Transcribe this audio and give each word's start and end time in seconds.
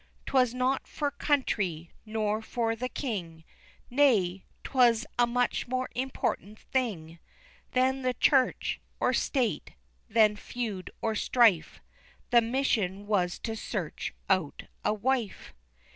'Twas 0.25 0.51
not 0.51 0.87
for 0.87 1.11
country, 1.11 1.91
nor 2.07 2.41
for 2.41 2.75
the 2.75 2.89
King, 2.89 3.43
Nay, 3.87 4.45
'twas 4.63 5.05
a 5.19 5.27
much 5.27 5.67
more 5.67 5.89
important 5.93 6.57
thing 6.57 7.19
Than 7.73 8.01
the 8.01 8.15
Church, 8.15 8.81
or 8.99 9.13
State, 9.13 9.73
than 10.09 10.35
feud 10.35 10.89
or 11.03 11.13
strife 11.13 11.81
The 12.31 12.41
mission 12.41 13.05
was 13.05 13.37
to 13.41 13.55
search 13.55 14.11
out 14.27 14.63
a 14.83 14.91
wife. 14.91 15.53